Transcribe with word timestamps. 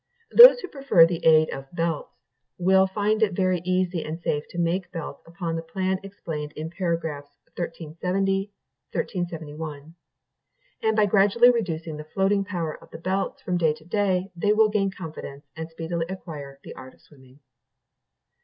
Those 0.31 0.59
who 0.61 0.67
prefer 0.67 1.05
the 1.05 1.23
Aid 1.23 1.51
of 1.51 1.71
Belts 1.73 2.09
will 2.57 2.87
find 2.87 3.21
it 3.21 3.33
very 3.35 3.61
easy 3.63 4.03
and 4.03 4.19
safe 4.19 4.45
to 4.49 4.57
make 4.57 4.91
belts 4.91 5.21
upon 5.27 5.55
the 5.55 5.61
plan 5.61 5.99
explained 6.01 6.53
in 6.53 6.71
pars. 6.71 6.99
1370, 7.03 8.47
1371; 8.91 9.93
and 10.81 10.95
by 10.95 11.05
gradually 11.05 11.51
reducing 11.51 11.97
the 11.97 12.07
floating 12.15 12.43
power 12.43 12.75
of 12.83 12.89
the 12.89 12.97
belts 12.97 13.43
from 13.43 13.59
day 13.59 13.73
to 13.75 13.85
day, 13.85 14.31
they 14.35 14.53
will 14.53 14.69
gain 14.69 14.89
confidence, 14.89 15.45
and 15.55 15.69
speedily 15.69 16.07
acquire 16.09 16.59
the 16.63 16.73
art 16.73 16.95
of 16.95 17.01
swimming. 17.01 17.37